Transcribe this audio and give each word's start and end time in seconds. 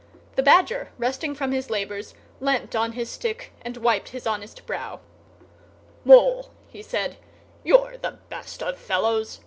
The 0.35 0.41
Badger, 0.41 0.91
resting 0.97 1.35
from 1.35 1.51
his 1.51 1.69
labours, 1.69 2.15
leant 2.39 2.75
on 2.75 2.93
his 2.93 3.07
stick 3.07 3.53
and 3.61 3.77
wiped 3.77 4.09
his 4.09 4.25
honest 4.25 4.65
brow. 4.65 4.99
"Mole," 6.03 6.49
he 6.69 6.81
said," 6.81 7.17
"you're 7.63 7.97
the 7.97 8.17
best 8.29 8.63
of 8.63 8.79
fellows! 8.79 9.39